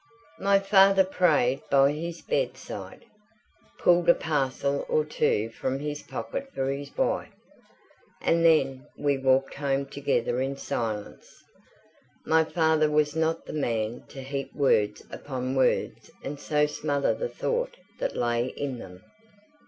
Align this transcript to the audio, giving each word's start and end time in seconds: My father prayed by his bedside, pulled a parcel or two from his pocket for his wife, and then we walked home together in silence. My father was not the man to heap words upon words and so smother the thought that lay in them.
My 0.39 0.57
father 0.57 1.03
prayed 1.03 1.61
by 1.69 1.91
his 1.91 2.23
bedside, 2.23 3.05
pulled 3.77 4.09
a 4.09 4.15
parcel 4.15 4.83
or 4.89 5.05
two 5.05 5.49
from 5.51 5.77
his 5.77 6.01
pocket 6.01 6.49
for 6.55 6.71
his 6.71 6.89
wife, 6.97 7.29
and 8.19 8.43
then 8.43 8.87
we 8.97 9.19
walked 9.19 9.53
home 9.53 9.85
together 9.85 10.41
in 10.41 10.57
silence. 10.57 11.43
My 12.25 12.43
father 12.43 12.89
was 12.89 13.15
not 13.15 13.45
the 13.45 13.53
man 13.53 14.01
to 14.07 14.23
heap 14.23 14.51
words 14.55 15.03
upon 15.11 15.53
words 15.53 16.09
and 16.23 16.39
so 16.39 16.65
smother 16.65 17.13
the 17.13 17.29
thought 17.29 17.77
that 17.99 18.15
lay 18.15 18.47
in 18.47 18.79
them. 18.79 19.03